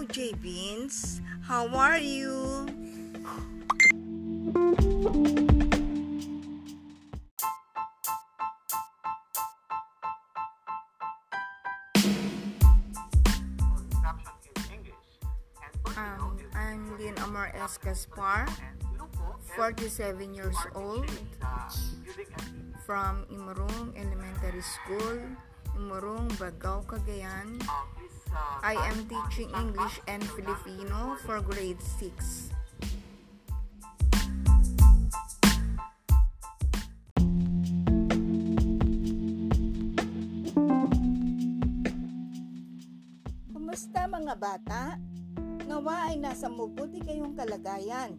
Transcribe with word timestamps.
Hello, 0.00 0.08
J. 0.16 0.32
Vince. 0.40 1.20
How 1.44 1.68
are 1.76 2.00
you? 2.00 2.32
Um, 16.00 16.40
I'm 16.56 16.96
Lynn 16.96 17.12
Amar 17.20 17.52
S. 17.52 17.76
Gaspar, 17.76 18.48
47 19.52 20.32
years 20.32 20.56
old, 20.74 21.12
from 22.88 23.28
Imurong 23.28 23.92
Elementary 24.00 24.64
School, 24.64 25.20
Imurong, 25.76 26.32
Bagao, 26.40 26.88
Cagayan. 26.88 27.60
I 28.62 28.78
am 28.78 29.10
teaching 29.10 29.50
English 29.50 29.98
and 30.06 30.22
Filipino 30.22 31.18
for 31.26 31.42
grade 31.42 31.82
6. 31.82 32.54
Kumusta 43.50 44.06
mga 44.06 44.34
bata? 44.38 44.94
Nawa 45.66 46.14
ay 46.14 46.22
nasa 46.22 46.46
mabuti 46.46 47.02
kayong 47.02 47.34
kalagayan. 47.34 48.14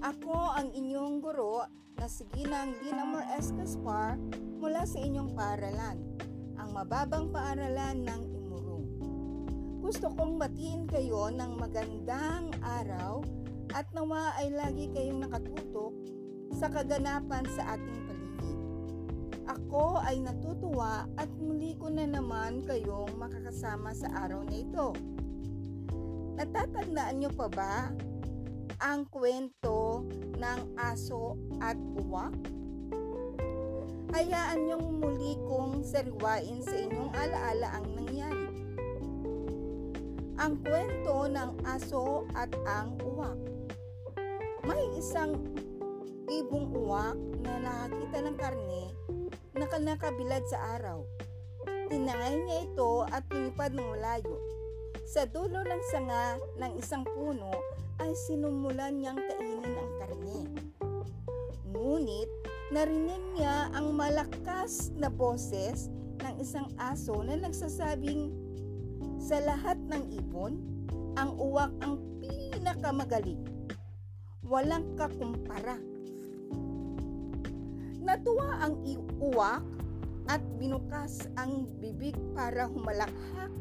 Ako 0.00 0.56
ang 0.56 0.72
inyong 0.72 1.20
guro 1.20 1.68
na 2.00 2.08
si 2.08 2.24
Ginang 2.32 2.72
Linamor 2.80 3.28
S. 3.36 3.52
Gaspar 3.52 4.16
mula 4.56 4.88
sa 4.88 4.96
inyong 4.96 5.36
paaralan, 5.36 6.00
ang 6.56 6.72
mababang 6.72 7.28
paaralan 7.28 8.08
ng. 8.08 8.41
Gusto 9.82 10.14
kong 10.14 10.38
batiin 10.38 10.86
kayo 10.86 11.26
ng 11.34 11.58
magandang 11.58 12.54
araw 12.62 13.18
at 13.74 13.90
nawa 13.90 14.30
ay 14.38 14.54
lagi 14.54 14.86
kayong 14.94 15.26
nakatutok 15.26 15.90
sa 16.54 16.70
kaganapan 16.70 17.42
sa 17.50 17.74
ating 17.74 17.98
paligid. 18.06 18.58
Ako 19.50 19.98
ay 20.06 20.22
natutuwa 20.22 21.10
at 21.18 21.26
muli 21.34 21.74
ko 21.74 21.90
na 21.90 22.06
naman 22.06 22.62
kayong 22.62 23.10
makakasama 23.18 23.90
sa 23.90 24.06
araw 24.22 24.46
na 24.46 24.62
ito. 24.62 24.94
Natatandaan 26.38 27.18
nyo 27.18 27.30
pa 27.34 27.50
ba 27.50 27.90
ang 28.78 29.02
kwento 29.10 30.06
ng 30.38 30.60
aso 30.78 31.34
at 31.58 31.76
uwak? 31.98 32.30
Hayaan 34.14 34.62
niyong 34.62 35.02
muli 35.02 35.34
kong 35.42 35.82
sariwain 35.82 36.62
sa 36.62 36.76
inyong 36.78 37.10
alaala 37.18 37.82
ang 37.82 37.86
nangyari. 37.98 38.31
Ang 40.42 40.58
kwento 40.58 41.30
ng 41.30 41.62
aso 41.62 42.26
at 42.34 42.50
ang 42.66 42.98
uwak. 43.06 43.38
May 44.66 44.82
isang 44.98 45.38
ibong 46.26 46.66
uwak 46.74 47.14
na 47.46 47.62
nakakita 47.62 48.18
ng 48.26 48.36
karne 48.42 48.82
na 49.54 49.70
nakabilad 49.70 50.42
sa 50.50 50.74
araw. 50.74 51.06
Tinangay 51.86 52.42
niya 52.42 52.58
ito 52.66 53.06
at 53.06 53.22
lumipad 53.30 53.70
ng 53.70 53.86
malayo. 53.86 54.34
Sa 55.06 55.30
dulo 55.30 55.62
ng 55.62 55.82
sanga 55.94 56.34
ng 56.58 56.74
isang 56.74 57.06
puno 57.06 57.54
ay 58.02 58.10
sinumulan 58.26 58.98
niyang 58.98 59.22
kainin 59.22 59.78
ang 59.78 59.92
karne. 60.02 60.38
Ngunit 61.70 62.30
narinig 62.74 63.22
niya 63.38 63.70
ang 63.78 63.94
malakas 63.94 64.90
na 64.98 65.06
boses 65.06 65.86
ng 66.18 66.34
isang 66.42 66.66
aso 66.82 67.22
na 67.22 67.38
nagsasabing 67.38 68.41
sa 69.22 69.38
lahat 69.38 69.78
ng 69.86 70.18
ibon, 70.18 70.58
ang 71.14 71.38
uwak 71.38 71.70
ang 71.78 72.02
pinakamagaling. 72.18 73.38
Walang 74.42 74.98
kakumpara. 74.98 75.78
Natuwa 78.02 78.66
ang 78.66 78.82
uwak 79.22 79.62
at 80.26 80.42
binukas 80.58 81.30
ang 81.38 81.70
bibig 81.78 82.18
para 82.34 82.66
humalakhak 82.66 83.54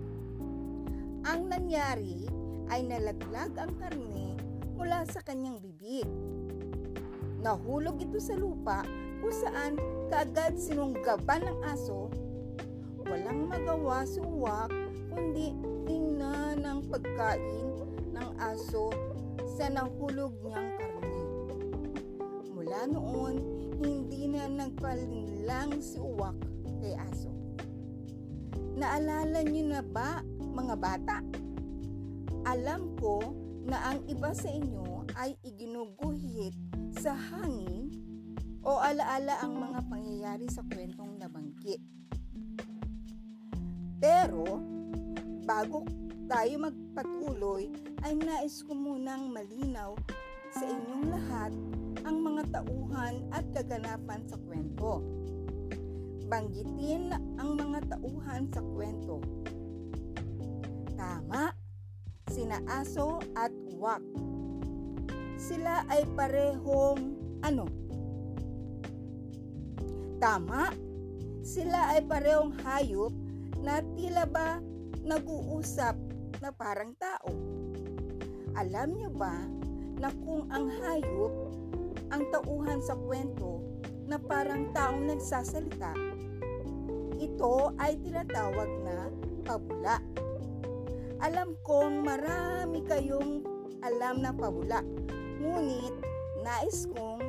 ang 1.22 1.54
nangyari 1.54 2.26
ay 2.74 2.82
nalaglag 2.82 3.54
ang 3.62 3.70
karne 3.78 4.34
mula 4.74 5.06
sa 5.06 5.22
kanyang 5.22 5.62
bibig. 5.62 6.10
Nahulog 7.46 8.02
ito 8.02 8.18
sa 8.18 8.34
lupa 8.34 8.82
kung 9.22 9.30
saan 9.30 9.78
kaagad 10.10 10.58
sinunggaban 10.58 11.46
ng 11.46 11.60
aso. 11.70 12.10
Walang 13.06 13.46
magawa 13.54 14.02
si 14.10 14.18
Uwak 14.18 14.81
kundi 15.12 15.52
tingnan 15.84 16.64
ng 16.64 16.80
pagkain 16.88 17.68
ng 18.16 18.30
aso 18.40 18.90
sa 19.60 19.68
nahulog 19.68 20.32
niyang 20.40 20.72
karne. 20.80 21.24
Mula 22.56 22.88
noon, 22.88 23.36
hindi 23.84 24.32
na 24.32 24.48
nagpalinlang 24.48 25.84
si 25.84 26.00
Uwak 26.00 26.40
kay 26.80 26.96
aso. 26.96 27.30
Naalala 28.80 29.44
niyo 29.44 29.68
na 29.68 29.84
ba 29.84 30.24
mga 30.40 30.76
bata. 30.80 31.18
Alam 32.48 32.98
ko 32.98 33.22
na 33.68 33.94
ang 33.94 34.02
iba 34.10 34.34
sa 34.34 34.50
inyo 34.50 35.06
ay 35.20 35.38
iginuguhit 35.46 36.56
sa 36.98 37.14
hangin 37.14 37.94
o 38.62 38.82
alaala 38.82 39.38
ang 39.42 39.58
mga 39.58 39.80
pangyayari 39.86 40.48
sa 40.50 40.66
kwentong 40.66 41.18
nabanggit. 41.18 41.82
Pero, 44.02 44.62
bago 45.52 45.84
tayo 46.32 46.64
magpatuloy, 46.64 47.68
ay 48.08 48.16
nais 48.16 48.64
ko 48.64 48.72
munang 48.72 49.36
malinaw 49.36 50.00
sa 50.48 50.64
inyong 50.64 51.12
lahat 51.12 51.52
ang 52.08 52.24
mga 52.24 52.56
tauhan 52.56 53.20
at 53.36 53.44
kaganapan 53.52 54.24
sa 54.32 54.40
kwento. 54.48 55.04
Banggitin 56.32 57.12
ang 57.36 57.60
mga 57.60 57.84
tauhan 57.92 58.48
sa 58.48 58.64
kwento 58.64 59.20
Tama, 60.96 61.52
sina 62.32 62.64
aso 62.72 63.20
at 63.36 63.52
uwak. 63.76 64.00
Sila 65.36 65.84
ay 65.92 66.08
parehong 66.16 67.20
ano? 67.44 67.68
Tama, 70.16 70.72
sila 71.44 71.92
ay 71.92 72.08
parehong 72.08 72.56
hayop 72.64 73.12
na 73.60 73.84
tila 74.00 74.24
ba 74.24 74.71
nag-uusap 75.02 75.98
na 76.42 76.50
parang 76.54 76.94
tao. 76.98 77.34
Alam 78.58 78.98
niyo 78.98 79.10
ba 79.14 79.34
na 79.98 80.10
kung 80.26 80.50
ang 80.54 80.70
hayop 80.82 81.34
ang 82.12 82.28
tauhan 82.30 82.82
sa 82.84 82.98
kwento 82.98 83.64
na 84.06 84.20
parang 84.20 84.70
taong 84.76 85.08
nagsasalita, 85.08 85.96
ito 87.22 87.72
ay 87.80 87.96
tinatawag 88.02 88.70
na 88.84 89.08
pabula. 89.46 89.98
Alam 91.22 91.54
kong 91.62 92.02
marami 92.02 92.82
kayong 92.90 93.46
alam 93.86 94.26
na 94.26 94.34
pabula. 94.34 94.82
Ngunit, 95.42 95.96
nais 96.42 96.90
kong 96.90 97.22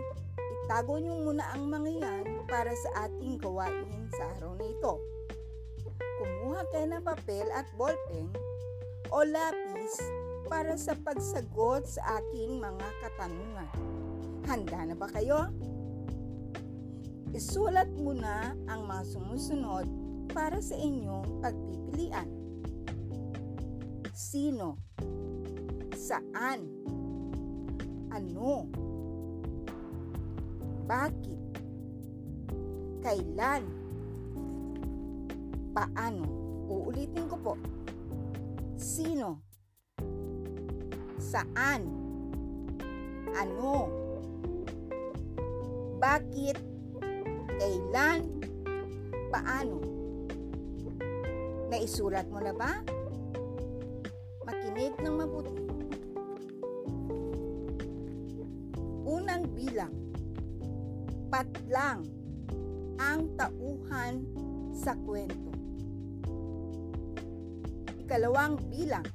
itago 0.64 0.96
niyo 0.96 1.12
muna 1.20 1.44
ang 1.52 1.68
mga 1.68 1.90
yan 2.00 2.24
para 2.48 2.72
sa 2.72 3.08
ating 3.08 3.36
gawain 3.36 4.08
sa 4.16 4.32
araw 4.36 4.56
na 4.56 4.66
ito. 4.68 5.11
Kumuha 6.52 6.68
kayo 6.68 6.84
ng 6.92 7.00
papel 7.08 7.48
at 7.56 7.64
ballpen 7.80 8.28
o 9.08 9.24
lapis 9.24 9.96
para 10.52 10.76
sa 10.76 10.92
pagsagot 11.00 11.88
sa 11.88 12.20
aking 12.20 12.60
mga 12.60 12.88
katanungan. 13.00 13.72
Handa 14.44 14.84
na 14.84 14.92
ba 14.92 15.08
kayo? 15.08 15.48
Isulat 17.32 17.88
muna 17.96 18.52
ang 18.68 18.84
mga 18.84 19.00
sumusunod 19.16 19.88
para 20.36 20.60
sa 20.60 20.76
inyong 20.76 21.40
pagpipilian. 21.40 22.28
Sino? 24.12 24.76
Saan? 25.96 26.68
Ano? 28.12 28.68
Bakit? 30.84 31.40
Kailan? 33.00 33.64
Paano? 35.72 36.41
Uulitin 36.72 37.28
ko 37.28 37.36
po. 37.36 37.52
Sino? 38.80 39.44
Saan? 41.20 41.84
Ano? 43.36 43.92
Bakit? 46.00 46.56
Kailan? 47.60 48.24
Paano? 49.28 49.84
Naisulat 51.68 52.24
mo 52.32 52.40
na 52.40 52.56
ba? 52.56 52.80
Makinig 54.48 54.96
ng 54.96 55.16
mabuti. 55.20 55.52
Unang 59.04 59.44
bilang. 59.52 59.92
Patlang 61.28 62.08
ang 62.96 63.28
tauhan 63.36 64.24
sa 64.72 64.96
kwento. 64.96 65.51
Ikalawang 68.12 68.60
bilang. 68.68 69.08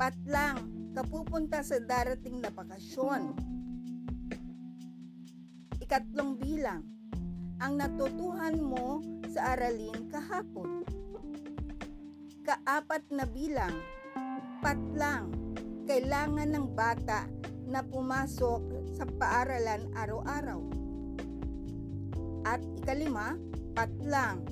Patlang, 0.00 0.64
kapupunta 0.96 1.60
sa 1.60 1.76
darating 1.76 2.40
na 2.40 2.48
bakasyon. 2.48 3.36
Ikatlong 5.84 6.40
bilang, 6.40 6.80
ang 7.60 7.76
natutuhan 7.76 8.56
mo 8.64 9.04
sa 9.28 9.52
aralin 9.52 10.08
kahapon. 10.08 10.88
Kaapat 12.48 13.12
na 13.12 13.28
bilang, 13.28 13.76
patlang, 14.64 15.28
kailangan 15.84 16.56
ng 16.56 16.72
bata 16.72 17.28
na 17.68 17.84
pumasok 17.84 18.88
sa 18.96 19.04
paaralan 19.04 19.84
araw-araw. 19.92 20.64
At 22.40 22.64
ikalima, 22.80 23.36
patlang, 23.76 24.48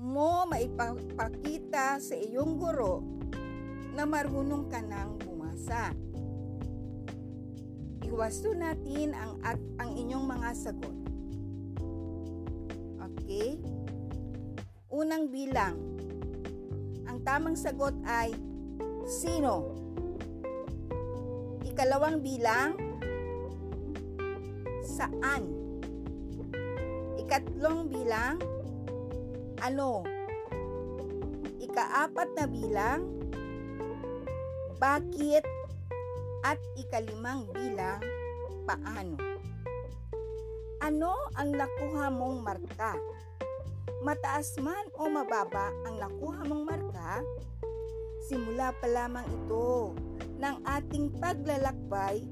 mo 0.00 0.48
maipakita 0.48 2.00
sa 2.00 2.16
iyong 2.16 2.56
guro 2.56 3.04
na 3.92 4.08
marunong 4.08 4.64
ka 4.72 4.80
nang 4.80 5.20
bumasa. 5.20 5.92
Iwasto 8.00 8.56
natin 8.56 9.12
ang 9.12 9.36
at 9.44 9.60
ang 9.76 9.92
inyong 9.92 10.24
mga 10.24 10.50
sagot. 10.56 10.96
Okay? 12.96 13.60
Unang 14.88 15.28
bilang. 15.28 15.76
Ang 17.04 17.20
tamang 17.20 17.60
sagot 17.60 17.92
ay 18.08 18.32
sino? 19.04 19.76
Ikalawang 21.68 22.24
bilang 22.24 22.72
saan? 24.80 25.44
Ikatlong 27.20 27.92
bilang 27.92 28.40
ano? 29.60 30.04
Ikaapat 31.60 32.28
na 32.34 32.44
bilang 32.48 33.00
bakit 34.80 35.44
at 36.40 36.56
ikalimang 36.80 37.44
bilang 37.52 38.00
paano. 38.64 39.20
Ano 40.80 41.12
ang 41.36 41.52
nakuha 41.52 42.08
mong 42.08 42.40
marka? 42.40 42.96
Mataas 44.00 44.56
man 44.64 44.88
o 44.96 45.12
mababa 45.12 45.68
ang 45.84 46.00
nakuha 46.00 46.48
mong 46.48 46.64
marka, 46.64 47.20
simula 48.24 48.72
pa 48.80 48.88
lamang 48.88 49.28
ito 49.28 49.92
ng 50.40 50.56
ating 50.64 51.12
paglalakbay 51.20 52.24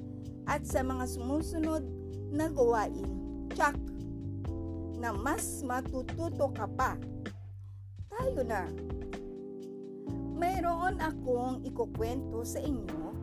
at 0.48 0.64
sa 0.64 0.80
mga 0.80 1.04
sumusunod 1.04 1.84
na 2.32 2.48
gawain, 2.48 3.04
check, 3.52 3.76
na 4.98 5.14
mas 5.14 5.62
matututo 5.62 6.50
ka 6.50 6.66
pa. 6.66 6.98
Tayo 8.10 8.42
na. 8.42 8.66
Mayroon 10.34 10.98
akong 10.98 11.62
ikukwento 11.62 12.42
sa 12.42 12.58
inyo. 12.58 13.14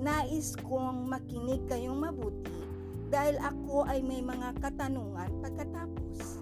Nais 0.00 0.56
kong 0.64 1.04
makinig 1.04 1.60
kayong 1.68 2.00
mabuti 2.00 2.56
dahil 3.12 3.36
ako 3.44 3.84
ay 3.84 4.00
may 4.00 4.24
mga 4.24 4.56
katanungan 4.64 5.28
pagkatapos. 5.44 6.40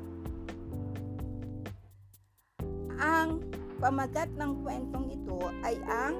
Ang 2.98 3.42
pamagat 3.82 4.30
ng 4.38 4.62
kwentong 4.62 5.10
ito 5.10 5.38
ay 5.66 5.78
ang 5.86 6.14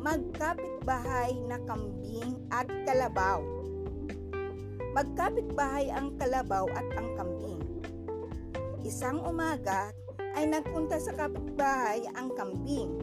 magkapitbahay 0.00 1.32
na 1.48 1.56
kambing 1.64 2.36
at 2.52 2.68
kalabaw. 2.84 3.53
Magkapitbahay 4.94 5.90
ang 5.90 6.14
kalabaw 6.22 6.70
at 6.70 6.86
ang 6.94 7.18
kambing. 7.18 7.58
Isang 8.86 9.26
umaga 9.26 9.90
ay 10.38 10.46
nagpunta 10.46 11.02
sa 11.02 11.10
kapitbahay 11.18 12.06
ang 12.14 12.30
kambing. 12.38 12.94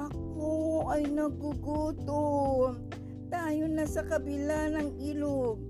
Ako 0.00 0.88
ay 0.88 1.04
nagugutom. 1.12 2.80
Tayo 3.28 3.64
na 3.68 3.84
sa 3.84 4.08
kabila 4.08 4.72
ng 4.72 5.04
ilog. 5.04 5.60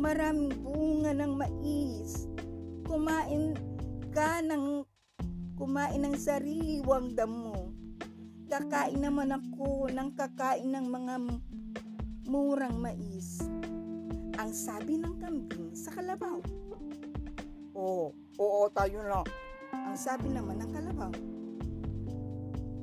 Maraming 0.00 0.56
bunga 0.64 1.12
ng 1.12 1.32
mais. 1.36 2.24
Kumain 2.88 3.52
ka 4.16 4.40
ng 4.40 4.80
kumain 5.60 6.08
ng 6.08 6.16
sariwang 6.16 7.12
damo. 7.12 7.76
Kakain 8.48 9.04
naman 9.04 9.28
ako 9.28 9.92
ng 9.92 10.16
kakain 10.16 10.72
ng 10.72 10.88
mga 10.88 11.14
murang 12.32 12.80
mais. 12.80 13.44
Ang 14.38 14.54
sabi 14.54 14.94
ng 14.94 15.18
kambing 15.18 15.74
sa 15.74 15.90
kalabaw. 15.90 16.38
Oo, 17.74 18.14
oo 18.38 18.62
tayo 18.70 19.02
na. 19.02 19.26
Ang 19.74 19.98
sabi 19.98 20.30
naman 20.30 20.62
ng 20.62 20.70
kalabaw. 20.70 21.10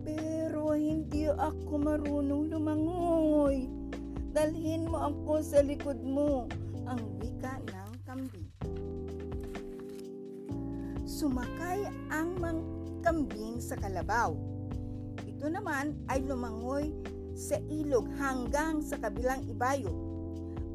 Pero 0.04 0.75
hindi 0.75 1.31
ako 1.31 1.74
marunong 1.80 2.52
lumangoy. 2.52 3.72
Dalhin 4.36 4.92
mo 4.92 5.00
ako 5.07 5.40
sa 5.40 5.63
likod 5.63 6.04
mo. 6.04 6.44
Ang 6.92 7.24
wika 7.24 7.56
ng 7.63 7.92
kambing. 8.04 8.52
Sumakay 11.07 11.88
ang 12.12 12.36
mang 12.36 12.68
kambing 13.00 13.63
sa 13.63 13.80
kalabaw. 13.80 14.36
Ito 15.24 15.48
naman 15.48 16.04
ay 16.12 16.19
lumangoy 16.28 16.92
sa 17.31 17.56
ilog 17.72 18.12
hanggang 18.19 18.84
sa 18.84 19.00
kabilang 19.00 19.48
ibayo. 19.48 20.05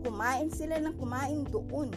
Kumain 0.00 0.48
sila 0.48 0.80
ng 0.80 0.96
kumain 0.96 1.44
doon. 1.52 1.92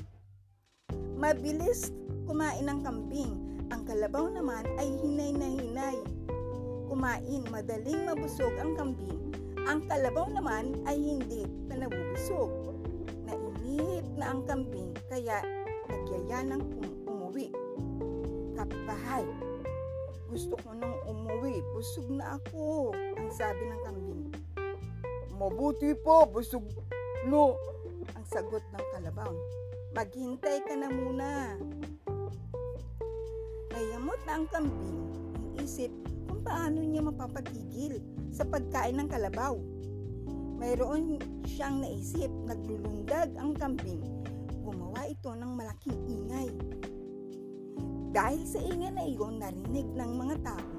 Mabilis 1.16 1.96
kumain 2.28 2.68
ng 2.68 2.84
kambing. 2.84 3.34
Ang 3.72 3.88
kalabaw 3.88 4.28
naman 4.28 4.68
ay 4.76 4.92
hinay 5.00 5.32
na 5.32 5.48
hinay. 5.48 5.98
Kumain, 6.92 7.42
madaling 7.48 8.04
mabusog 8.04 8.52
ang 8.60 8.76
kambing. 8.76 9.32
Ang 9.64 9.88
kalabaw 9.88 10.28
naman 10.28 10.76
ay 10.84 11.00
hindi 11.00 11.48
pa 11.72 11.80
nabubusog. 11.80 12.52
Nainip 13.24 14.04
na 14.20 14.36
ang 14.36 14.44
kambing 14.44 14.92
kaya 15.08 15.40
nagyaya 15.88 16.44
ng 16.44 16.62
um- 16.84 17.00
umuwi. 17.08 17.48
Kapitbahay, 18.60 19.24
gusto 20.28 20.60
ko 20.60 20.76
nang 20.76 21.00
umuwi. 21.08 21.64
Busog 21.72 22.12
na 22.12 22.36
ako, 22.36 22.92
ang 22.92 23.32
sabi 23.32 23.64
ng 23.64 23.82
kambing. 23.88 24.24
Mabuti 25.40 25.96
pa, 25.98 26.28
busog 26.28 26.68
no, 27.32 27.56
ang 28.12 28.26
sagot 28.28 28.64
ng 28.72 28.86
kalabaw. 28.96 29.32
Maghintay 29.94 30.66
ka 30.66 30.74
na 30.76 30.90
muna. 30.90 31.56
Nayamot 33.74 34.20
na 34.25 34.34
ang 34.38 34.48
kambing, 34.50 35.00
isip 35.62 35.89
kung 36.30 36.42
paano 36.46 36.82
niya 36.82 37.01
mapapatigil 37.06 38.01
sa 38.34 38.46
pagkain 38.46 38.98
ng 39.00 39.10
kalabaw. 39.10 39.58
Mayroon 40.58 41.20
siyang 41.44 41.84
naisip, 41.84 42.32
naglulundag 42.48 43.36
ang 43.36 43.54
kambing. 43.58 44.01
Gumawa 44.63 45.10
ito 45.10 45.34
ng 45.34 45.51
malaking 45.60 46.00
ingay. 46.08 46.50
Dahil 48.13 48.46
sa 48.46 48.62
ingay 48.62 48.94
na 48.94 49.04
iyon, 49.10 49.42
narinig 49.42 49.89
ng 49.89 50.12
mga 50.13 50.36
tao. 50.46 50.70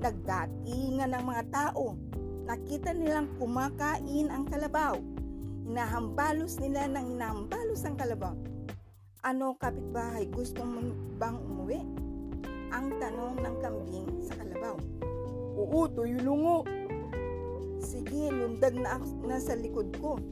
Nagdatingan 0.00 1.10
ng 1.18 1.24
mga 1.26 1.44
tao. 1.50 1.98
Nakita 2.46 2.94
nilang 2.94 3.26
kumakain 3.42 4.30
ang 4.30 4.46
kalabaw. 4.46 4.94
Hinahambalos 5.66 6.62
nila 6.62 6.86
ng 6.86 7.18
hinahambalos 7.18 7.82
ang 7.82 7.98
kalabaw. 7.98 8.38
Ano 9.26 9.58
kapitbahay, 9.58 10.30
gusto 10.30 10.62
mo 10.62 10.94
bang 11.18 11.34
umuwi? 11.42 11.82
Ang 12.70 12.94
tanong 13.02 13.42
ng 13.42 13.56
kambing 13.58 14.06
sa 14.22 14.38
kalabaw. 14.38 14.78
Oo, 15.58 15.90
tuyo 15.90 16.22
lungo. 16.22 16.62
Sige, 17.82 18.30
lundag 18.30 18.78
na 18.78 18.94
ako 18.94 19.26
na 19.26 19.42
sa 19.42 19.58
likod 19.58 19.90
ko. 19.98 20.22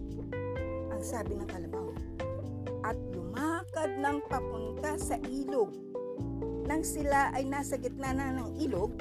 Ang 0.94 1.02
sabi 1.02 1.34
ng 1.34 1.50
kalabaw. 1.50 1.90
At 2.86 2.94
lumakad 3.10 3.90
ng 3.98 4.18
papunta 4.30 4.94
sa 5.02 5.18
ilog. 5.26 5.74
Nang 6.70 6.86
sila 6.86 7.34
ay 7.34 7.42
nasa 7.42 7.74
gitna 7.74 8.14
na 8.14 8.38
ng 8.38 8.62
ilog, 8.62 8.94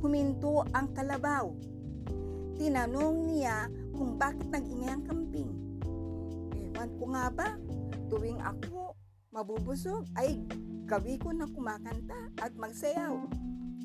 huminto 0.00 0.64
ang 0.72 0.88
kalabaw. 0.96 1.52
Tinanong 2.56 3.28
niya 3.28 3.68
kung 4.00 4.16
bakit 4.16 4.48
nag-ingay 4.48 4.96
ang 4.96 5.04
kambing. 5.04 5.52
Ewan 6.56 6.88
ko 6.96 7.04
nga 7.12 7.28
ba, 7.28 7.48
tuwing 8.08 8.40
ako 8.40 8.96
mabubusog 9.28 10.08
ay 10.16 10.40
gawi 10.88 11.20
ko 11.20 11.36
na 11.36 11.44
kumakanta 11.44 12.32
at 12.40 12.56
magsayaw. 12.56 13.12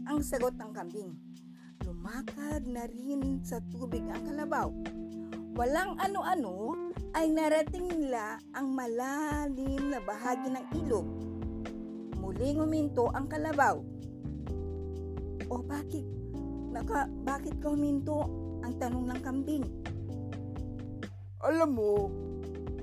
Ang 0.08 0.24
sagot 0.24 0.56
ng 0.56 0.72
kambing, 0.72 1.12
lumakad 1.84 2.64
na 2.64 2.88
rin 2.88 3.44
sa 3.44 3.60
tubig 3.68 4.08
ang 4.08 4.24
kalabaw. 4.24 4.72
Walang 5.60 6.00
ano-ano 6.00 6.72
ay 7.12 7.36
narating 7.36 7.92
nila 7.92 8.40
ang 8.56 8.72
malalim 8.72 9.92
na 9.92 10.00
bahagi 10.00 10.48
ng 10.48 10.66
ilog. 10.80 11.08
Muling 12.24 12.64
huminto 12.64 13.12
ang 13.12 13.28
kalabaw. 13.28 13.84
O 15.52 15.60
bakit? 15.60 16.08
Naka, 16.72 17.12
bakit 17.28 17.60
ka 17.60 17.68
huminto? 17.68 18.24
Ang 18.64 18.80
tanong 18.80 19.12
ng 19.12 19.20
kambing. 19.20 19.68
Alam 21.46 21.70
mo, 21.78 21.94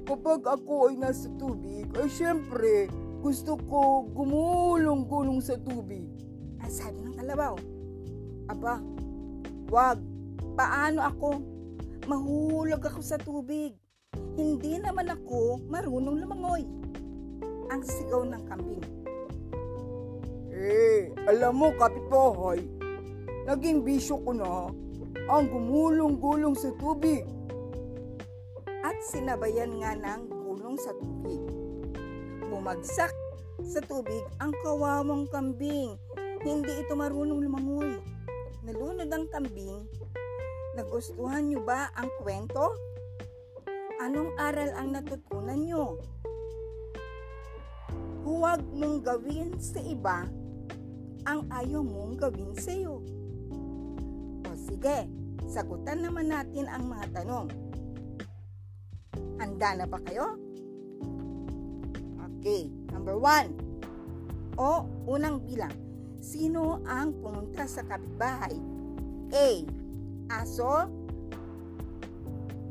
kapag 0.06 0.46
ako 0.46 0.94
ay 0.94 0.94
nasa 0.94 1.26
tubig, 1.34 1.90
ay 1.98 2.06
syempre, 2.06 2.86
gusto 3.18 3.58
ko 3.66 4.06
gumulong-gulong 4.14 5.42
sa 5.42 5.58
tubig. 5.58 6.06
Ang 6.62 6.70
sabi 6.70 7.02
ng 7.02 7.18
kalabaw. 7.18 7.58
Aba, 8.46 8.78
wag. 9.66 9.98
paano 10.52 11.00
ako 11.02 11.28
mahulog 12.06 12.82
ako 12.86 13.00
sa 13.02 13.18
tubig. 13.18 13.74
Hindi 14.38 14.78
naman 14.78 15.10
ako 15.10 15.66
marunong 15.66 16.22
lumangoy. 16.22 16.62
Ang 17.66 17.82
sigaw 17.82 18.22
ng 18.22 18.42
kambing. 18.46 18.84
Eh, 20.54 21.10
alam 21.26 21.58
mo 21.58 21.74
kapitbahay, 21.74 22.62
naging 23.50 23.82
bisyo 23.82 24.22
ko 24.22 24.30
na 24.30 24.70
ang 25.26 25.44
gumulong-gulong 25.50 26.54
sa 26.54 26.70
tubig. 26.78 27.26
Sinabayan 29.02 29.82
nga 29.82 29.98
ng 29.98 30.30
gulong 30.30 30.78
sa 30.78 30.94
tubig. 30.94 31.42
Bumagsak 32.46 33.10
sa 33.66 33.82
tubig 33.82 34.22
ang 34.38 34.54
kawawang 34.62 35.26
kambing. 35.26 35.98
Hindi 36.46 36.72
ito 36.78 36.94
marunong 36.94 37.42
lumangoy. 37.42 37.98
Nalunod 38.62 39.10
ang 39.10 39.26
kambing. 39.26 39.90
Nagustuhan 40.78 41.50
niyo 41.50 41.66
ba 41.66 41.90
ang 41.98 42.06
kwento? 42.22 42.78
Anong 43.98 44.38
aral 44.38 44.70
ang 44.78 44.94
natutunan 44.94 45.58
niyo? 45.58 45.98
Huwag 48.22 48.62
mong 48.70 49.02
gawin 49.02 49.58
sa 49.58 49.82
iba 49.82 50.30
ang 51.26 51.42
ayaw 51.50 51.82
mong 51.82 52.22
gawin 52.22 52.54
sa 52.54 52.70
iyo. 52.70 53.02
O 54.46 54.54
sige, 54.54 55.10
sagutan 55.50 56.06
naman 56.06 56.30
natin 56.30 56.70
ang 56.70 56.86
mga 56.86 57.18
tanong. 57.18 57.61
Handa 59.62 59.86
na 59.86 59.94
ba 59.94 60.02
kayo? 60.02 60.34
Okay, 62.18 62.66
number 62.90 63.14
one. 63.14 63.54
O, 64.58 64.90
unang 65.06 65.38
bilang. 65.46 65.70
Sino 66.18 66.82
ang 66.82 67.14
pumunta 67.22 67.62
sa 67.70 67.86
kapitbahay? 67.86 68.58
A. 69.30 69.48
Aso 70.34 70.90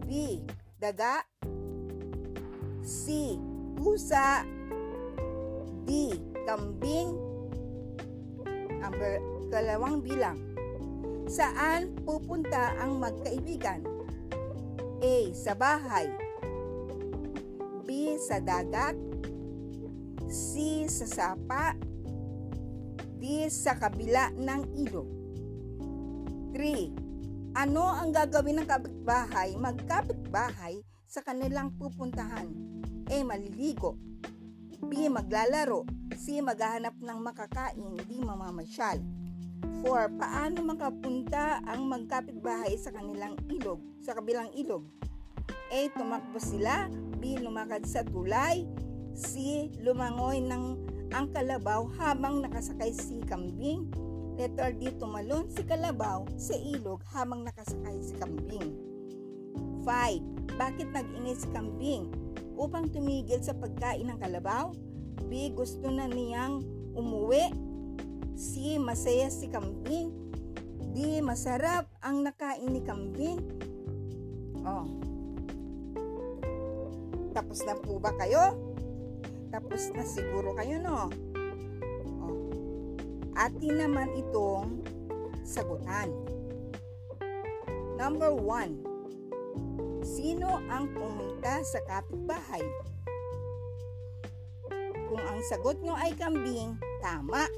B. 0.03 0.43
Daga 0.83 1.24
C. 2.83 3.39
Pusa 3.79 4.43
D. 5.88 6.12
Kambing 6.43 7.15
Number 8.83 9.24
kalawang 9.48 10.03
bilang. 10.03 10.43
Saan 11.31 11.95
pupunta 12.03 12.75
ang 12.83 13.00
magkaibigan? 13.00 13.79
A. 15.00 15.31
Sa 15.31 15.55
bahay 15.55 16.21
B. 17.91 18.15
Sa 18.15 18.39
dagat 18.39 18.95
C. 20.31 20.88
Sa 20.88 21.03
sapa 21.03 21.75
D. 23.19 23.51
Sa 23.51 23.75
kabila 23.75 24.31
ng 24.31 24.79
ilog 24.79 25.12
3. 26.55 27.51
Ano 27.60 27.91
ang 27.91 28.15
gagawin 28.15 28.63
ng 28.63 28.67
kapitbahay, 28.71 29.60
magkapitbahay 29.60 30.79
sa 31.03 31.19
kanilang 31.19 31.75
pupuntahan? 31.75 32.48
A. 33.12 33.17
Maliligo 33.27 34.00
B. 34.88 35.12
Maglalaro 35.12 35.83
C. 36.15 36.39
Maghahanap 36.39 36.95
ng 36.95 37.19
makakain 37.19 37.91
D. 38.07 38.24
Mamamasyal 38.24 39.03
4. 39.83 40.15
Paano 40.15 40.63
makapunta 40.63 41.60
ang 41.67 41.91
magkapitbahay 41.91 42.71
sa 42.79 42.95
kanilang 42.95 43.36
ilog, 43.51 43.83
sa 44.00 44.15
kabilang 44.15 44.48
ilog? 44.55 44.88
A. 45.72 45.88
Tumakbo 45.96 46.38
sila 46.38 46.92
B. 47.18 47.40
Lumakad 47.40 47.88
sa 47.88 48.04
tulay 48.04 48.68
C. 49.16 49.68
Lumangoy 49.80 50.44
ng 50.44 50.66
ang 51.12 51.28
kalabaw 51.36 51.92
habang 52.00 52.40
nakasakay 52.40 52.96
si 52.96 53.20
kambing 53.28 53.88
Letter 54.40 54.72
D. 54.75 54.96
Tumalon 54.96 55.48
si 55.51 55.63
kalabaw 55.63 56.28
sa 56.40 56.56
ilog 56.56 57.04
habang 57.12 57.44
nakasakay 57.44 58.00
si 58.00 58.16
kambing. 58.20 58.74
5. 59.84 60.56
Bakit 60.56 60.88
nag-ingay 60.94 61.36
si 61.36 61.48
kambing? 61.51 62.10
Upang 62.56 62.90
tumigil 62.94 63.42
sa 63.42 63.58
pagkain 63.58 64.08
ng 64.08 64.20
kalabaw? 64.22 64.72
B. 65.28 65.51
Gusto 65.51 65.90
na 65.90 66.08
niyang 66.08 66.63
umuwi? 66.96 67.51
C. 68.34 68.78
Masaya 68.80 69.28
si 69.30 69.51
kambing? 69.51 70.10
D. 70.92 71.20
Masarap 71.22 71.88
ang 72.01 72.24
nakain 72.25 72.72
ni 72.72 72.82
kambing? 72.82 73.40
Oh. 74.66 74.86
Tapos 77.31 77.63
na 77.63 77.75
po 77.79 77.97
ba 77.97 78.11
kayo? 78.19 78.55
Tapos 79.51 79.91
na 79.91 80.03
siguro 80.03 80.55
kayo, 80.55 80.79
no? 80.79 81.11
atin 83.41 83.73
naman 83.73 84.13
itong 84.13 84.85
sagutan. 85.41 86.13
Number 87.97 88.29
one, 88.33 88.77
sino 90.05 90.61
ang 90.69 90.93
pumunta 90.93 91.65
sa 91.65 91.81
kapitbahay? 91.89 92.61
Kung 95.09 95.21
ang 95.25 95.41
sagot 95.50 95.81
nyo 95.81 95.97
ay 95.97 96.13
kambing, 96.15 96.77
tama. 97.01 97.50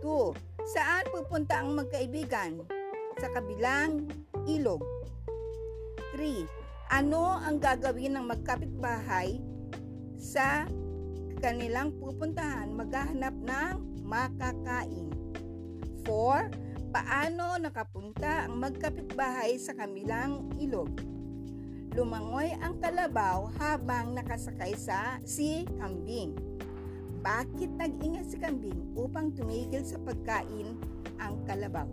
2. 0.00 0.06
Saan 0.70 1.04
pupunta 1.12 1.60
ang 1.60 1.76
magkaibigan? 1.76 2.62
Sa 3.20 3.28
kabilang 3.34 4.08
ilog. 4.48 4.80
3. 6.16 6.59
Ano 6.90 7.38
ang 7.38 7.62
gagawin 7.62 8.18
ng 8.18 8.26
magkapitbahay 8.26 9.38
sa 10.18 10.66
kanilang 11.38 11.94
pupuntahan 11.94 12.74
maghahanap 12.74 13.30
ng 13.30 14.02
makakain. 14.02 15.06
4. 16.02 16.90
Paano 16.90 17.62
nakapunta 17.62 18.42
ang 18.50 18.58
magkapitbahay 18.58 19.54
sa 19.62 19.78
kamilang 19.78 20.50
ilog? 20.58 20.90
Lumangoy 21.94 22.58
ang 22.58 22.82
kalabaw 22.82 23.54
habang 23.62 24.18
nakasakay 24.18 24.74
sa 24.74 25.22
si 25.22 25.62
kambing. 25.78 26.34
Bakit 27.22 27.70
nag-ingat 27.70 28.34
si 28.34 28.36
kambing 28.42 28.98
upang 28.98 29.30
tumigil 29.30 29.86
sa 29.86 29.94
pagkain 30.02 30.74
ang 31.22 31.38
kalabaw? 31.46 31.86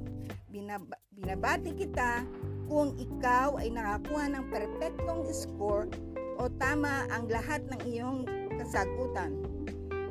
Binab- 0.49 0.97
binabati 1.13 1.77
kita 1.77 2.25
kung 2.67 2.93
ikaw 2.99 3.55
ay 3.57 3.71
nakakuha 3.71 4.27
ng 4.35 4.45
perpektong 4.51 5.23
score 5.31 5.87
o 6.37 6.51
tama 6.59 7.07
ang 7.09 7.25
lahat 7.31 7.63
ng 7.71 7.81
iyong 7.87 8.27
kasagutan. 8.59 9.39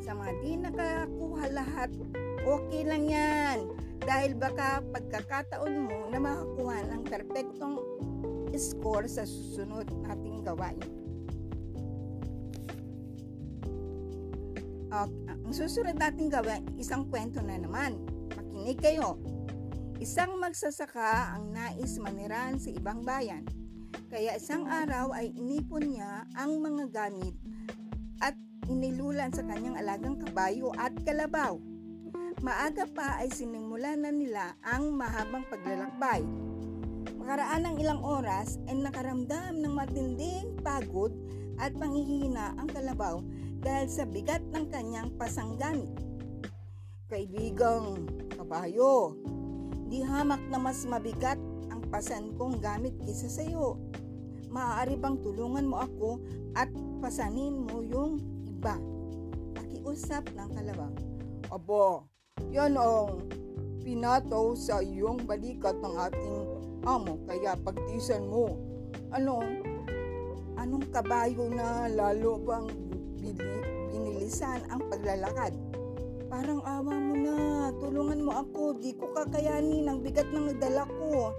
Sa 0.00 0.16
mga 0.16 0.32
di 0.42 0.52
nakakuha 0.58 1.44
lahat, 1.52 1.92
okay 2.42 2.82
lang 2.82 3.04
yan. 3.06 3.58
Dahil 4.02 4.34
baka 4.34 4.80
pagkakataon 4.90 5.74
mo 5.86 6.08
na 6.08 6.18
makakuha 6.18 6.78
ng 6.90 7.02
perpektong 7.06 7.76
score 8.56 9.04
sa 9.06 9.28
susunod 9.28 9.84
nating 10.02 10.40
gawain. 10.40 10.80
Okay, 14.86 15.28
ang 15.28 15.52
susunod 15.52 15.98
nating 15.98 16.32
gawain, 16.32 16.64
isang 16.80 17.04
kwento 17.12 17.42
na 17.44 17.60
naman. 17.60 18.00
Makinig 18.32 18.80
kayo. 18.80 19.20
Isang 19.96 20.36
magsasaka 20.36 21.32
ang 21.32 21.56
nais 21.56 21.96
maniran 21.96 22.60
sa 22.60 22.68
ibang 22.68 23.00
bayan. 23.00 23.48
Kaya 24.12 24.36
isang 24.36 24.68
araw 24.68 25.16
ay 25.16 25.32
inipon 25.32 25.88
niya 25.88 26.28
ang 26.36 26.60
mga 26.60 26.92
gamit 26.92 27.32
at 28.20 28.36
inilulan 28.68 29.32
sa 29.32 29.40
kanyang 29.40 29.80
alagang 29.80 30.20
kabayo 30.20 30.68
at 30.76 30.92
kalabaw. 31.00 31.56
Maaga 32.44 32.84
pa 32.92 33.24
ay 33.24 33.32
sinimulan 33.32 34.04
na 34.04 34.12
nila 34.12 34.52
ang 34.60 34.92
mahabang 34.92 35.48
paglalakbay. 35.48 36.20
Makaraan 37.16 37.64
ng 37.64 37.76
ilang 37.80 38.04
oras 38.04 38.60
ay 38.68 38.76
nakaramdam 38.76 39.64
ng 39.64 39.72
matinding 39.72 40.60
pagod 40.60 41.16
at 41.56 41.72
panghihina 41.72 42.52
ang 42.60 42.68
kalabaw 42.68 43.24
dahil 43.64 43.88
sa 43.88 44.04
bigat 44.04 44.44
ng 44.52 44.68
kanyang 44.68 45.08
pasanggamit. 45.16 45.88
Kaibigang 47.08 48.04
kabayo, 48.36 49.16
di 49.86 50.02
hamak 50.02 50.42
na 50.50 50.58
mas 50.58 50.82
mabigat 50.84 51.38
ang 51.70 51.82
pasan 51.90 52.34
kong 52.34 52.58
gamit 52.58 52.94
kisa 53.02 53.30
sa 53.30 53.42
iyo. 53.42 53.78
Maaari 54.50 54.98
bang 54.98 55.18
tulungan 55.22 55.66
mo 55.66 55.82
ako 55.82 56.10
at 56.54 56.70
pasanin 57.02 57.66
mo 57.66 57.82
yung 57.82 58.22
iba. 58.46 58.78
Pakiusap 59.54 60.26
ng 60.34 60.50
kalabaw. 60.54 60.92
Aba, 61.52 62.02
yan 62.50 62.74
ang 62.74 63.22
pinataw 63.86 64.58
sa 64.58 64.82
iyong 64.82 65.22
balikat 65.22 65.78
ng 65.78 65.94
ating 66.10 66.36
amo, 66.86 67.22
kaya 67.26 67.54
pagtisan 67.62 68.26
mo. 68.26 68.58
Ano, 69.14 69.44
Anong 70.56 70.88
kabayo 70.88 71.52
na 71.52 71.84
lalo 71.84 72.40
bang 72.40 72.64
binilisan 73.92 74.64
ang 74.72 74.80
paglalakad? 74.88 75.52
Parang 76.26 76.58
awa 76.66 76.94
mo 76.98 77.14
na, 77.14 77.70
tulungan 77.78 78.18
mo 78.26 78.32
ako, 78.34 78.82
di 78.82 78.98
ko 78.98 79.14
kakayanin 79.14 79.86
ang 79.86 80.02
bigat 80.02 80.26
ng 80.34 80.50
nadala 80.50 80.82
ko. 80.90 81.30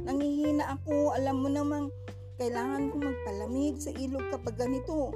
Nangihina 0.00 0.80
ako, 0.80 1.12
alam 1.12 1.44
mo 1.44 1.48
namang 1.52 1.92
kailangan 2.40 2.88
ko 2.88 3.04
magpalamig 3.04 3.76
sa 3.76 3.92
ilog 3.92 4.24
kapag 4.32 4.56
ganito. 4.56 5.12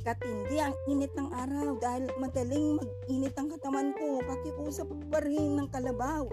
Katindi 0.00 0.56
ang 0.56 0.72
init 0.88 1.12
ng 1.12 1.28
araw 1.36 1.76
dahil 1.76 2.08
madaling 2.16 2.80
mag-init 2.80 3.34
ang 3.36 3.52
katawan 3.52 3.92
ko. 3.92 4.24
Pakiusap 4.24 4.88
pa 5.12 5.20
rin 5.20 5.60
ng 5.60 5.68
kalabaw. 5.68 6.24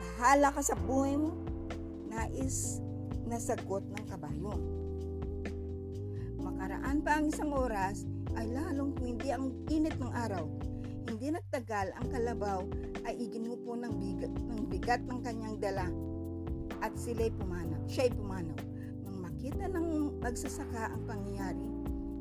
bahala 0.00 0.50
ka 0.50 0.60
sa 0.64 0.74
buhay 0.74 1.14
mo, 1.14 1.38
nais 2.10 2.82
na 3.30 3.38
sagot 3.38 3.86
ng 3.86 4.04
kabayo. 4.10 4.58
Makaraan 6.40 6.98
pa 7.04 7.20
ang 7.20 7.30
isang 7.30 7.54
oras 7.54 8.10
ay 8.34 8.50
lalong 8.50 8.96
hindi 8.98 9.30
ang 9.30 9.54
init 9.70 9.94
ng 10.00 10.10
araw. 10.10 10.69
Hindi 11.10 11.34
nagtagal 11.34 11.90
ang 11.98 12.06
kalabaw 12.14 12.62
ay 13.02 13.18
iginupo 13.18 13.74
ng 13.74 13.98
bigat 13.98 14.30
ng, 14.30 14.62
bigat 14.70 15.02
ng 15.10 15.18
kanyang 15.26 15.58
dala 15.58 15.90
at 16.78 16.94
sila'y 16.94 17.34
pumanaw. 17.34 17.82
Siya'y 17.90 18.14
pumanaw. 18.14 18.54
Nang 19.02 19.18
makita 19.18 19.66
ng 19.74 20.22
magsasaka 20.22 20.94
ang 20.94 21.02
pangyayari, 21.10 21.66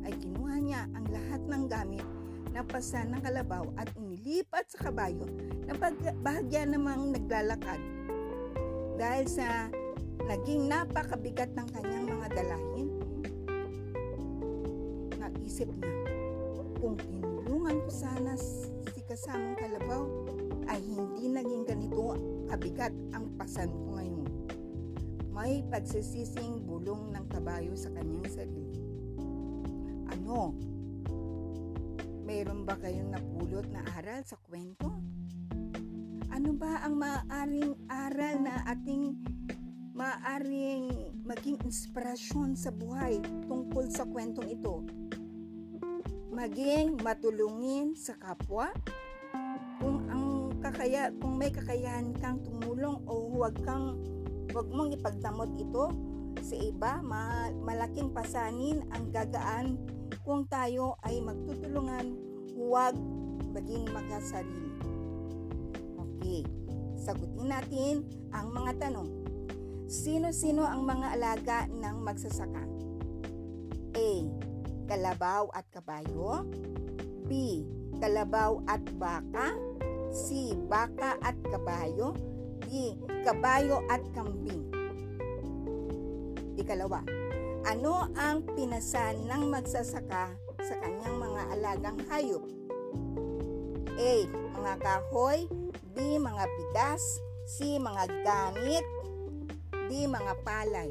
ay 0.09 0.13
kinuha 0.17 0.55
niya 0.57 0.81
ang 0.97 1.05
lahat 1.05 1.41
ng 1.45 1.63
gamit 1.69 2.07
na 2.49 2.65
pasan 2.65 3.13
ng 3.13 3.21
kalabaw 3.21 3.69
at 3.77 3.93
inilipat 3.93 4.65
sa 4.73 4.89
kabayo 4.89 5.29
na 5.69 5.77
bahagya 6.25 6.65
namang 6.65 7.13
naglalakad. 7.13 7.77
Dahil 8.97 9.29
sa 9.29 9.69
naging 10.25 10.65
napakabigat 10.65 11.53
ng 11.53 11.67
kanyang 11.77 12.09
mga 12.09 12.27
dalahin, 12.33 12.89
naisip 15.21 15.69
niya, 15.77 15.93
kung 16.81 16.97
tinulungan 17.59 17.83
ko 17.83 17.91
sana 17.91 18.33
si 18.39 19.03
kasamang 19.03 19.59
kalabaw, 19.59 20.07
ay 20.71 20.79
hindi 20.79 21.27
naging 21.27 21.67
ganito 21.67 22.15
kabigat 22.47 22.95
ang 23.11 23.35
pasan 23.35 23.67
ko 23.67 23.99
ngayon. 23.99 24.31
May 25.35 25.67
pagsisising 25.67 26.63
bulong 26.63 27.11
ng 27.11 27.27
kabayo 27.27 27.75
sa 27.75 27.91
kanyang 27.91 28.31
sarili. 28.31 28.79
Ano? 30.07 30.55
Mayroon 32.23 32.63
ba 32.63 32.79
kayong 32.79 33.11
napulot 33.11 33.67
na 33.67 33.83
aral 33.91 34.23
sa 34.23 34.39
kwento? 34.39 34.87
Ano 36.31 36.55
ba 36.55 36.79
ang 36.79 36.95
maaaring 36.95 37.75
aral 37.91 38.39
na 38.39 38.63
ating 38.71 39.19
maaaring 39.91 41.11
maging 41.27 41.59
inspirasyon 41.67 42.55
sa 42.55 42.71
buhay 42.71 43.19
tungkol 43.51 43.83
sa 43.91 44.07
kwentong 44.07 44.47
ito? 44.47 44.79
Maging 46.39 47.03
matulungin 47.03 47.99
sa 47.99 48.15
kapwa? 48.15 48.71
Kung 49.75 50.07
ang 50.07 50.55
kakaya 50.63 51.11
kung 51.19 51.35
may 51.35 51.51
kakayahan 51.51 52.15
kang 52.15 52.39
tumulong 52.39 53.03
o 53.11 53.27
huwag 53.27 53.59
kang 53.67 53.99
huwag 54.47 54.71
mong 54.71 54.95
ipagdamot 54.95 55.51
ito 55.59 55.91
sa 56.39 56.55
iba, 56.55 57.03
ma- 57.03 57.51
malaking 57.59 58.15
pasanin 58.15 58.87
ang 58.95 59.11
gagaan 59.11 59.75
kung 60.23 60.47
tayo 60.47 60.95
ay 61.03 61.19
magtutulungan, 61.19 62.15
huwag 62.55 62.95
maging 63.51 63.91
magkasarili. 63.91 64.79
Okay, 65.99 66.47
sagutin 67.03 67.51
natin 67.51 67.95
ang 68.31 68.55
mga 68.55 68.87
tanong. 68.87 69.11
Sino-sino 69.91 70.63
ang 70.63 70.87
mga 70.87 71.19
alaga 71.19 71.67
ng 71.67 71.99
magsasaka? 71.99 72.68
Kalabaw 74.89 75.53
at 75.53 75.69
kabayo 75.69 76.49
B. 77.29 77.61
Kalabaw 78.01 78.65
at 78.65 78.81
baka 78.97 79.53
C. 80.09 80.57
Baka 80.65 81.13
at 81.21 81.37
kabayo 81.45 82.17
D. 82.65 82.97
Kabayo 83.21 83.85
at 83.85 84.01
kambing 84.17 84.65
Ikalawa, 86.57 87.05
ano 87.69 88.09
ang 88.17 88.43
pinasan 88.57 89.29
ng 89.29 89.47
magsasaka 89.47 90.33
sa 90.59 90.75
kanyang 90.81 91.21
mga 91.21 91.41
alagang 91.53 91.99
hayop? 92.09 92.43
A. 93.93 94.13
Mga 94.57 94.73
kahoy 94.81 95.45
B. 95.93 96.17
Mga 96.17 96.49
bigas 96.49 97.21
C. 97.45 97.77
Mga 97.77 98.09
gamit 98.25 98.85
D. 99.85 100.09
Mga 100.09 100.33
palay 100.41 100.89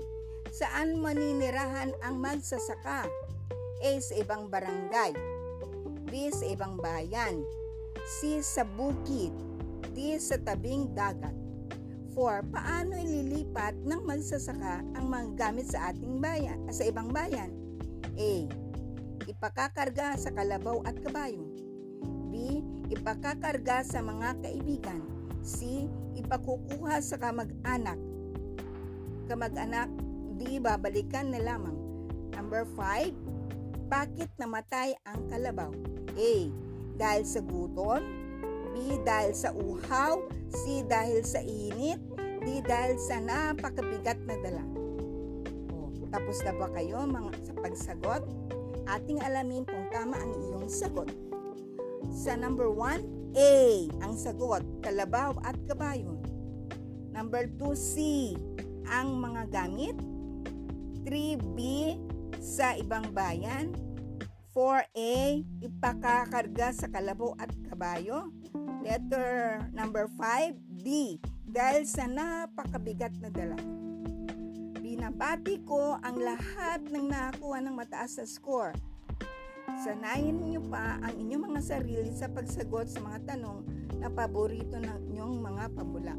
Saan 0.48 0.96
maninirahan 1.04 1.92
ang 2.00 2.16
magsasaka? 2.16 3.04
A. 3.82 3.90
Sa 4.02 4.14
ibang 4.18 4.50
barangay 4.50 5.12
B. 6.08 6.32
Sa 6.34 6.44
ibang 6.48 6.78
bayan 6.78 7.42
C. 8.20 8.42
Sa 8.42 8.64
bukid 8.64 9.34
D. 9.94 10.16
Sa 10.18 10.38
tabing 10.38 10.90
dagat 10.94 11.34
4. 12.18 12.50
Paano 12.50 12.98
ililipat 12.98 13.78
ng 13.86 14.02
magsasaka 14.02 14.82
ang 14.98 15.06
mga 15.06 15.38
gamit 15.38 15.70
sa 15.70 15.94
ating 15.94 16.18
bayan, 16.18 16.58
sa 16.74 16.82
ibang 16.82 17.14
bayan? 17.14 17.54
A. 18.18 18.32
Ipakakarga 19.30 20.18
sa 20.18 20.34
kalabaw 20.34 20.82
at 20.82 20.98
kabayo. 20.98 21.46
B. 22.34 22.58
Ipakakarga 22.90 23.86
sa 23.86 24.02
mga 24.02 24.34
kaibigan. 24.42 24.98
C. 25.46 25.86
Ipakukuha 26.18 26.98
sa 26.98 27.22
kamag-anak. 27.22 28.02
Kamag-anak, 29.30 29.86
D. 30.42 30.58
Babalikan 30.58 31.30
na 31.30 31.38
lamang. 31.38 31.78
Number 32.34 32.66
5. 32.74 33.37
Bakit 33.88 34.36
namatay 34.36 34.92
ang 35.08 35.32
kalabaw? 35.32 35.72
A. 36.12 36.32
Dahil 37.00 37.24
sa 37.24 37.40
gutom. 37.40 38.04
B. 38.76 39.00
Dahil 39.00 39.32
sa 39.32 39.48
uhaw. 39.56 40.28
C. 40.52 40.84
Dahil 40.84 41.24
sa 41.24 41.40
init. 41.40 41.96
D. 42.44 42.60
Dahil 42.60 43.00
sa 43.00 43.16
napakabigat 43.16 44.20
na 44.28 44.36
dala. 44.44 44.64
O, 45.72 45.88
tapos 46.12 46.36
na 46.44 46.52
ba 46.52 46.68
kayo 46.76 47.00
mga, 47.08 47.32
sa 47.48 47.52
pagsagot? 47.56 48.28
Ating 48.92 49.24
alamin 49.24 49.64
kung 49.64 49.88
tama 49.88 50.20
ang 50.20 50.36
iyong 50.36 50.68
sagot. 50.68 51.08
Sa 52.12 52.36
number 52.36 52.68
1, 52.68 53.40
A. 53.40 53.56
Ang 54.04 54.12
sagot, 54.20 54.68
kalabaw 54.84 55.32
at 55.48 55.56
kabayo. 55.64 56.20
Number 57.16 57.48
2, 57.56 57.72
C. 57.72 57.94
Ang 58.84 59.16
mga 59.16 59.48
gamit. 59.48 59.96
3B. 61.08 61.96
Sa 62.38 62.74
ibang 62.78 63.10
bayan. 63.10 63.74
4A. 64.54 65.44
Ipakakarga 65.62 66.74
sa 66.74 66.90
kalabaw 66.90 67.34
at 67.38 67.50
kabayo. 67.70 68.34
Letter 68.82 69.62
number 69.70 70.10
5, 70.16 70.54
D. 70.82 71.18
Dahil 71.46 71.86
sa 71.86 72.10
napakabigat 72.10 73.14
na 73.22 73.30
dala. 73.30 73.58
Binabati 74.78 75.62
ko 75.62 75.98
ang 76.02 76.16
lahat 76.18 76.82
ng 76.90 77.06
nakakuha 77.06 77.58
ng 77.62 77.74
mataas 77.74 78.18
na 78.18 78.26
score. 78.26 78.74
Sanayin 79.84 80.42
niyo 80.42 80.64
pa 80.66 80.98
ang 80.98 81.14
inyong 81.14 81.54
mga 81.54 81.60
sarili 81.62 82.10
sa 82.10 82.26
pagsagot 82.26 82.90
sa 82.90 82.98
mga 82.98 83.36
tanong 83.36 83.62
na 84.00 84.10
paborito 84.10 84.80
ng 84.80 85.12
inyong 85.12 85.34
mga 85.38 85.64
pabula. 85.76 86.14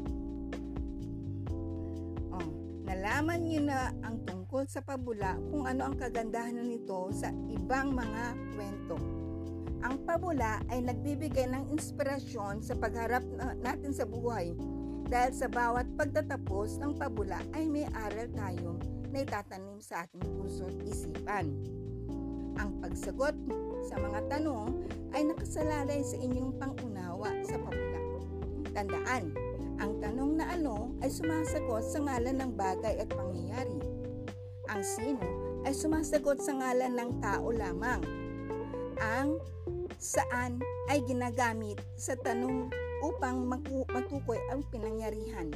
Nalaman 2.90 3.46
niyo 3.46 3.62
na 3.70 3.94
ang 4.02 4.18
tungkol 4.26 4.66
sa 4.66 4.82
pabula 4.82 5.38
kung 5.54 5.62
ano 5.62 5.86
ang 5.86 5.94
kagandahan 5.94 6.58
nito 6.58 7.06
sa 7.14 7.30
ibang 7.46 7.94
mga 7.94 8.34
kwento. 8.58 8.98
Ang 9.86 10.02
pabula 10.02 10.58
ay 10.66 10.82
nagbibigay 10.82 11.46
ng 11.54 11.70
inspirasyon 11.70 12.66
sa 12.66 12.74
pagharap 12.74 13.22
natin 13.62 13.94
sa 13.94 14.02
buhay 14.02 14.58
dahil 15.06 15.30
sa 15.30 15.46
bawat 15.46 15.86
pagtatapos 15.94 16.82
ng 16.82 16.98
pabula 16.98 17.38
ay 17.54 17.70
may 17.70 17.86
aral 17.94 18.26
tayo 18.34 18.74
na 19.14 19.22
itatanim 19.22 19.78
sa 19.78 20.02
ating 20.02 20.26
puso 20.34 20.66
at 20.66 20.78
isipan. 20.82 21.46
Ang 22.58 22.82
pagsagot 22.82 23.38
sa 23.86 24.02
mga 24.02 24.34
tanong 24.34 24.82
ay 25.14 25.30
nakasalalay 25.30 26.02
sa 26.02 26.18
inyong 26.18 26.58
pangunawa 26.58 27.30
sa 27.46 27.54
pabula. 27.54 28.00
Tandaan, 28.74 29.30
ang 29.80 29.96
tanong 29.96 30.36
na 30.36 30.52
ano 30.52 30.92
ay 31.00 31.08
sumasagot 31.08 31.80
sa 31.80 32.04
ngalan 32.04 32.36
ng 32.36 32.52
bagay 32.52 33.00
at 33.00 33.08
pangyayari. 33.08 33.80
Ang 34.68 34.82
sino 34.84 35.24
ay 35.64 35.72
sumasagot 35.72 36.36
sa 36.44 36.52
ngalan 36.52 37.00
ng 37.00 37.10
tao 37.24 37.48
lamang. 37.48 38.04
Ang 39.00 39.40
saan 39.96 40.60
ay 40.92 41.00
ginagamit 41.08 41.80
sa 41.96 42.12
tanong 42.12 42.68
upang 43.00 43.48
matukoy 43.88 44.36
ang 44.52 44.60
pinangyarihan 44.68 45.48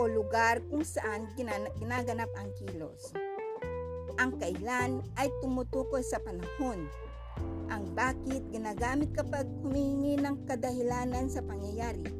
o 0.00 0.08
lugar 0.08 0.64
kung 0.72 0.80
saan 0.80 1.28
ginaganap 1.76 2.32
ang 2.40 2.48
kilos. 2.56 3.12
Ang 4.16 4.40
kailan 4.40 5.04
ay 5.20 5.28
tumutukoy 5.44 6.00
sa 6.00 6.16
panahon. 6.24 6.88
Ang 7.68 7.84
bakit 7.92 8.48
ginagamit 8.48 9.12
kapag 9.12 9.44
humingi 9.60 10.16
ng 10.16 10.48
kadahilanan 10.48 11.28
sa 11.28 11.44
pangyayari. 11.44 12.19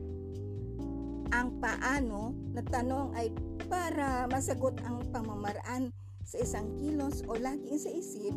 Ang 1.31 1.63
paano 1.63 2.35
na 2.51 2.63
tanong 2.63 3.15
ay 3.15 3.31
para 3.71 4.27
masagot 4.27 4.75
ang 4.83 5.07
pamamaraan 5.15 5.95
sa 6.27 6.43
isang 6.43 6.67
kilos 6.79 7.23
o 7.31 7.39
laging 7.39 7.79
sa 7.79 7.91
isip 7.91 8.35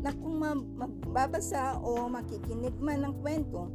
na 0.00 0.12
kung 0.16 0.40
mababasa 0.40 1.76
o 1.80 2.08
makikinig 2.08 2.76
man 2.80 3.04
ng 3.04 3.14
kwento, 3.20 3.68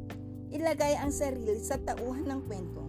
ilagay 0.50 0.98
ang 0.98 1.14
sarili 1.14 1.58
sa 1.60 1.78
tauhan 1.78 2.26
ng 2.26 2.40
kwento 2.46 2.82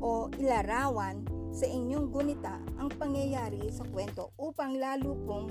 o 0.00 0.32
ilarawan 0.40 1.22
sa 1.50 1.66
inyong 1.66 2.08
gunita 2.08 2.56
ang 2.78 2.88
pangyayari 2.94 3.68
sa 3.68 3.84
kwento 3.90 4.32
upang 4.38 4.78
lalo 4.78 5.18
pong 5.26 5.50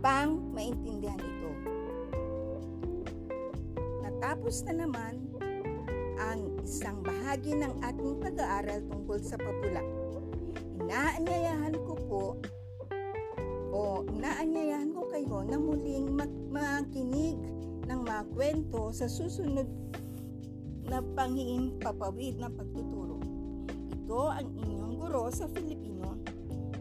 pang 0.00 0.38
maintindihan 0.54 1.18
ito. 1.18 1.50
Natapos 4.06 4.64
na 4.70 4.86
naman 4.86 5.20
ang 6.16 6.55
isang 6.66 6.98
bahagi 6.98 7.54
ng 7.54 7.78
ating 7.78 8.18
pag-aaral 8.18 8.82
tungkol 8.90 9.22
sa 9.22 9.38
papula. 9.38 9.78
Inaanyayahan 10.82 11.78
ko 11.78 11.94
po 12.10 12.24
o 13.70 14.02
inaanyayahan 14.10 14.90
ko 14.90 15.06
kayo 15.06 15.46
na 15.46 15.62
muling 15.62 16.10
makinig 16.50 17.38
ng 17.86 18.00
mga 18.02 18.22
kwento 18.34 18.90
sa 18.90 19.06
susunod 19.06 19.70
na 20.90 20.98
panghiimpapawid 21.14 22.42
na 22.42 22.50
pagtuturo. 22.50 23.22
Ito 23.94 24.22
ang 24.26 24.50
inyong 24.58 24.94
guro 24.98 25.30
sa 25.30 25.46
Filipino, 25.46 26.18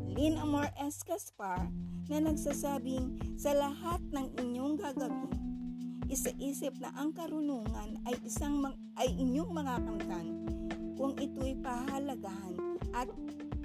Lynn 0.09 0.41
Amor 0.41 0.65
S. 0.81 1.05
Caspar, 1.05 1.61
na 2.09 2.25
nagsasabing 2.25 3.37
sa 3.37 3.53
lahat 3.53 4.01
ng 4.09 4.33
inyong 4.41 4.81
gagawin, 4.81 5.33
isa-isip 6.09 6.73
na 6.81 6.93
ang 6.97 7.13
karunungan 7.13 8.01
ay 8.05 8.13
isang 8.25 8.61
mang, 8.61 8.77
ay 8.95 9.11
inyong 9.19 9.51
mga 9.51 9.75
kamtan 9.83 10.27
kung 10.95 11.13
ito'y 11.19 11.59
pahalagahan 11.59 12.55
at 12.95 13.11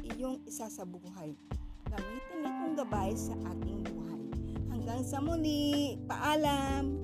iyong 0.02 0.42
isa 0.46 0.66
sa 0.66 0.82
buhay. 0.82 1.38
Gamitin 1.86 2.42
itong 2.42 2.74
gabay 2.74 3.14
sa 3.14 3.34
ating 3.54 3.86
buhay. 3.86 4.22
Hanggang 4.70 5.02
sa 5.06 5.22
muli, 5.22 5.98
paalam! 6.10 6.98